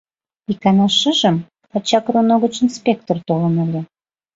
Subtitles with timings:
[0.51, 1.37] Икана шыжым,
[1.71, 3.81] лачак РОНО гыч инспектор толын ыле.